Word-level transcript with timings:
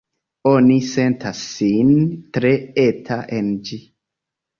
Oni 0.51 0.77
sentas 0.91 1.41
sin 1.57 1.91
tre 2.37 2.53
eta 2.85 3.19
en 3.41 3.53
ĝi. 3.71 3.79